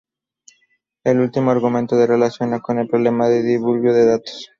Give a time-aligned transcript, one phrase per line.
[1.03, 4.49] El último argumento se relaciona con el problema del 'diluvio de datos'.